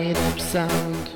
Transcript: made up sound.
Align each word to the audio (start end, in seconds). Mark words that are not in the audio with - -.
made 0.00 0.16
up 0.16 0.40
sound. 0.40 1.10